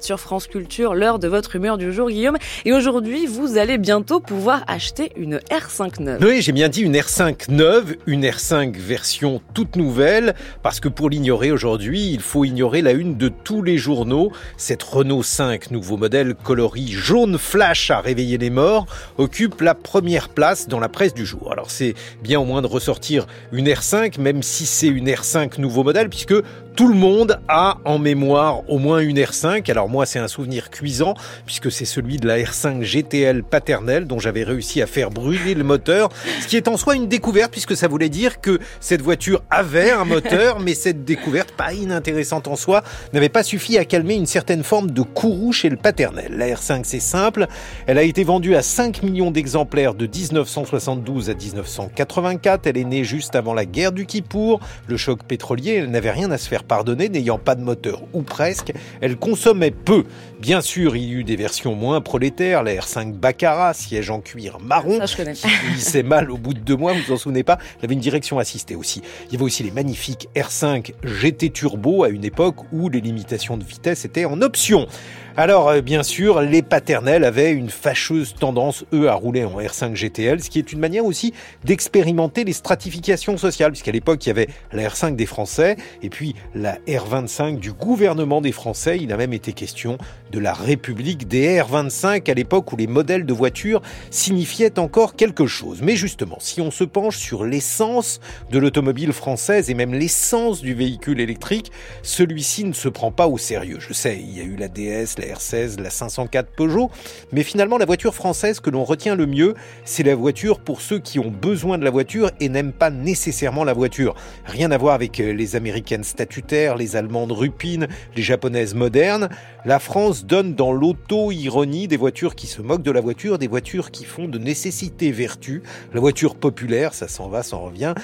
sur 0.00 0.20
France 0.20 0.48
Culture, 0.48 0.94
l'heure 0.94 1.18
de 1.18 1.28
votre 1.28 1.56
humeur 1.56 1.78
du 1.78 1.94
jour, 1.94 2.10
Guillaume. 2.10 2.36
Et 2.66 2.74
aujourd'hui, 2.74 3.24
vous 3.24 3.56
allez 3.56 3.78
bientôt 3.78 4.20
pouvoir 4.20 4.64
acheter 4.66 5.12
une 5.16 5.38
R5 5.50 6.02
neuve. 6.02 6.22
Oui, 6.22 6.42
j'ai 6.42 6.52
bien 6.52 6.68
dit 6.68 6.82
une 6.82 6.94
R5 6.94 7.50
neuve, 7.50 7.96
une 8.06 8.22
R5 8.22 8.76
version 8.76 9.40
toute 9.54 9.76
nouvelle, 9.76 10.34
parce 10.62 10.78
que 10.78 10.88
pour 10.88 11.08
l'ignorer 11.08 11.50
aujourd'hui, 11.52 12.10
il 12.10 12.20
faut 12.20 12.44
ignorer 12.44 12.82
la 12.82 12.92
une 12.92 13.16
de 13.16 13.28
tous 13.28 13.62
les 13.62 13.78
journaux. 13.78 14.30
Cette 14.58 14.82
Renault 14.82 15.22
5, 15.22 15.70
nouveau 15.70 15.96
modèle 15.96 16.34
coloris 16.34 16.92
jaune 16.92 17.38
flash 17.38 17.90
à 17.90 18.00
réveiller 18.00 18.36
les 18.36 18.50
morts, 18.50 18.84
occupe 19.16 19.62
la 19.62 19.74
première 19.74 20.28
place 20.28 20.68
dans 20.68 20.80
la 20.80 20.90
presse 20.90 21.14
du 21.14 21.24
jour. 21.24 21.50
Alors 21.50 21.70
c'est 21.70 21.94
bien 22.22 22.38
au 22.38 22.44
moins 22.44 22.60
de 22.60 22.66
ressortir 22.66 23.26
une 23.52 23.68
R5, 23.68 24.20
même 24.20 24.42
si 24.42 24.66
c'est 24.66 24.88
une 24.88 25.08
R5 25.08 25.58
nouveau 25.58 25.82
modèle, 25.82 26.10
puisque 26.10 26.34
tout 26.74 26.88
le 26.88 26.94
monde 26.94 27.38
a 27.48 27.78
en 27.84 27.98
mémoire 27.98 28.68
au 28.68 28.78
moins 28.78 29.00
une 29.00 29.18
R5. 29.18 29.70
Alors 29.70 29.88
moi, 29.88 30.06
c'est 30.06 30.18
un 30.18 30.28
souvenir 30.28 30.70
cuisant 30.70 31.14
puisque 31.44 31.70
c'est 31.70 31.84
celui 31.84 32.16
de 32.16 32.26
la 32.26 32.38
R5 32.38 32.82
GTL 32.82 33.42
paternelle 33.42 34.06
dont 34.06 34.18
j'avais 34.18 34.42
réussi 34.42 34.80
à 34.80 34.86
faire 34.86 35.10
brûler 35.10 35.54
le 35.54 35.64
moteur, 35.64 36.08
ce 36.40 36.46
qui 36.46 36.56
est 36.56 36.68
en 36.68 36.76
soi 36.76 36.96
une 36.96 37.08
découverte 37.08 37.52
puisque 37.52 37.76
ça 37.76 37.88
voulait 37.88 38.08
dire 38.08 38.40
que 38.40 38.58
cette 38.80 39.02
voiture 39.02 39.42
avait 39.50 39.90
un 39.90 40.04
moteur, 40.04 40.60
mais 40.60 40.74
cette 40.74 41.04
découverte, 41.04 41.52
pas 41.52 41.74
inintéressante 41.74 42.48
en 42.48 42.56
soi, 42.56 42.82
n'avait 43.12 43.28
pas 43.28 43.42
suffi 43.42 43.76
à 43.76 43.84
calmer 43.84 44.14
une 44.14 44.26
certaine 44.26 44.62
forme 44.62 44.90
de 44.90 45.02
courroux 45.02 45.52
chez 45.52 45.68
le 45.68 45.76
paternel. 45.76 46.32
La 46.36 46.46
R5, 46.46 46.82
c'est 46.84 47.00
simple. 47.00 47.46
Elle 47.86 47.98
a 47.98 48.02
été 48.02 48.24
vendue 48.24 48.54
à 48.54 48.62
5 48.62 49.02
millions 49.02 49.30
d'exemplaires 49.30 49.94
de 49.94 50.06
1972 50.06 51.28
à 51.28 51.34
1984. 51.34 52.66
Elle 52.66 52.78
est 52.78 52.84
née 52.84 53.04
juste 53.04 53.36
avant 53.36 53.54
la 53.54 53.66
guerre 53.66 53.92
du 53.92 54.06
Kippour, 54.06 54.60
le 54.86 54.96
choc 54.96 55.22
pétrolier. 55.24 55.74
Elle 55.74 55.90
n'avait 55.90 56.10
rien 56.10 56.30
à 56.30 56.38
se 56.38 56.48
faire 56.48 56.61
pardonner, 56.62 57.08
n'ayant 57.08 57.38
pas 57.38 57.54
de 57.54 57.62
moteur 57.62 58.02
ou 58.12 58.22
presque, 58.22 58.72
elle 59.00 59.16
consommait 59.16 59.70
peu. 59.70 60.04
Bien 60.40 60.60
sûr, 60.60 60.96
il 60.96 61.04
y 61.04 61.12
eut 61.12 61.24
des 61.24 61.36
versions 61.36 61.74
moins 61.74 62.00
prolétaires, 62.00 62.62
la 62.62 62.74
R5 62.74 63.12
Baccarat, 63.12 63.74
siège 63.74 64.10
en 64.10 64.20
cuir 64.20 64.58
marron, 64.60 64.98
Ça, 64.98 65.06
je 65.06 65.16
connais. 65.16 65.34
qui 65.34 66.02
mal 66.02 66.30
au 66.30 66.36
bout 66.36 66.54
de 66.54 66.60
deux 66.60 66.76
mois, 66.76 66.92
vous 66.92 67.00
vous 67.06 67.12
en 67.12 67.16
souvenez 67.16 67.44
pas 67.44 67.58
Elle 67.78 67.86
avait 67.86 67.94
une 67.94 68.00
direction 68.00 68.38
assistée 68.38 68.74
aussi. 68.74 69.02
Il 69.26 69.32
y 69.32 69.36
avait 69.36 69.44
aussi 69.44 69.62
les 69.62 69.70
magnifiques 69.70 70.28
R5 70.34 70.92
GT 71.04 71.50
Turbo 71.50 72.04
à 72.04 72.08
une 72.08 72.24
époque 72.24 72.56
où 72.72 72.88
les 72.88 73.00
limitations 73.00 73.56
de 73.56 73.64
vitesse 73.64 74.04
étaient 74.04 74.24
en 74.24 74.40
option. 74.42 74.86
Alors, 75.34 75.70
euh, 75.70 75.80
bien 75.80 76.02
sûr, 76.02 76.42
les 76.42 76.60
paternels 76.60 77.24
avaient 77.24 77.52
une 77.52 77.70
fâcheuse 77.70 78.34
tendance, 78.38 78.84
eux, 78.92 79.08
à 79.08 79.14
rouler 79.14 79.44
en 79.44 79.58
R5 79.58 79.94
GTL, 79.94 80.42
ce 80.42 80.50
qui 80.50 80.58
est 80.58 80.72
une 80.72 80.78
manière 80.78 81.06
aussi 81.06 81.32
d'expérimenter 81.64 82.44
les 82.44 82.52
stratifications 82.52 83.38
sociales, 83.38 83.70
puisqu'à 83.72 83.92
l'époque, 83.92 84.26
il 84.26 84.28
y 84.28 84.30
avait 84.30 84.48
la 84.72 84.86
R5 84.86 85.16
des 85.16 85.24
Français 85.24 85.76
et 86.02 86.10
puis 86.10 86.34
la 86.54 86.76
R25 86.86 87.58
du 87.58 87.72
gouvernement 87.72 88.40
des 88.40 88.52
Français. 88.52 88.98
Il 89.00 89.12
a 89.12 89.16
même 89.16 89.32
été 89.32 89.52
question 89.52 89.98
de 90.30 90.38
la 90.38 90.52
République 90.52 91.28
des 91.28 91.60
R25 91.60 92.30
à 92.30 92.34
l'époque 92.34 92.72
où 92.72 92.76
les 92.76 92.86
modèles 92.86 93.26
de 93.26 93.32
voitures 93.32 93.82
signifiaient 94.10 94.78
encore 94.78 95.16
quelque 95.16 95.46
chose. 95.46 95.80
Mais 95.82 95.96
justement, 95.96 96.36
si 96.40 96.60
on 96.60 96.70
se 96.70 96.84
penche 96.84 97.16
sur 97.16 97.44
l'essence 97.44 98.20
de 98.50 98.58
l'automobile 98.58 99.12
française 99.12 99.70
et 99.70 99.74
même 99.74 99.94
l'essence 99.94 100.62
du 100.62 100.74
véhicule 100.74 101.20
électrique, 101.20 101.70
celui-ci 102.02 102.64
ne 102.64 102.72
se 102.72 102.88
prend 102.88 103.12
pas 103.12 103.28
au 103.28 103.38
sérieux. 103.38 103.78
Je 103.80 103.92
sais, 103.92 104.18
il 104.20 104.36
y 104.36 104.40
a 104.40 104.44
eu 104.44 104.56
la 104.56 104.68
DS, 104.68 105.18
la 105.18 105.34
R16, 105.34 105.80
la 105.80 105.90
504 105.90 106.50
Peugeot, 106.56 106.90
mais 107.32 107.42
finalement 107.42 107.78
la 107.78 107.86
voiture 107.86 108.14
française 108.14 108.60
que 108.60 108.70
l'on 108.70 108.84
retient 108.84 109.14
le 109.14 109.26
mieux, 109.26 109.54
c'est 109.84 110.02
la 110.02 110.14
voiture 110.14 110.60
pour 110.60 110.80
ceux 110.80 110.98
qui 110.98 111.18
ont 111.18 111.30
besoin 111.30 111.78
de 111.78 111.84
la 111.84 111.90
voiture 111.90 112.30
et 112.40 112.48
n'aiment 112.48 112.72
pas 112.72 112.90
nécessairement 112.90 113.64
la 113.64 113.72
voiture. 113.72 114.14
Rien 114.44 114.70
à 114.70 114.78
voir 114.78 114.94
avec 114.94 115.20
euh, 115.20 115.32
les 115.32 115.56
américaines 115.56 116.04
les 116.50 116.96
allemandes 116.96 117.32
rupines, 117.32 117.88
les 118.16 118.22
japonaises 118.22 118.74
modernes. 118.74 119.28
La 119.64 119.78
France 119.78 120.26
donne 120.26 120.54
dans 120.54 120.72
l'auto-ironie 120.72 121.88
des 121.88 121.96
voitures 121.96 122.34
qui 122.34 122.46
se 122.46 122.60
moquent 122.60 122.82
de 122.82 122.90
la 122.90 123.00
voiture, 123.00 123.38
des 123.38 123.48
voitures 123.48 123.90
qui 123.90 124.04
font 124.04 124.28
de 124.28 124.38
nécessité 124.38 125.12
vertu. 125.12 125.62
La 125.94 126.00
voiture 126.00 126.34
populaire, 126.34 126.94
ça 126.94 127.08
s'en 127.08 127.28
va, 127.28 127.42
s'en 127.42 127.60
revient. 127.60 127.94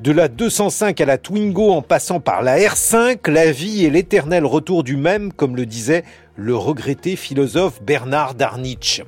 De 0.00 0.12
la 0.12 0.28
205 0.28 1.00
à 1.00 1.06
la 1.06 1.16
Twingo 1.16 1.70
en 1.70 1.82
passant 1.82 2.20
par 2.20 2.42
la 2.42 2.58
R5, 2.58 3.30
la 3.30 3.50
vie 3.50 3.84
est 3.84 3.90
l'éternel 3.90 4.44
retour 4.44 4.82
du 4.82 4.96
même, 4.96 5.32
comme 5.32 5.56
le 5.56 5.64
disait 5.64 6.04
le 6.34 6.54
regretté 6.54 7.16
philosophe 7.16 7.82
Bernard 7.82 8.34
Darnitsch. 8.34 9.02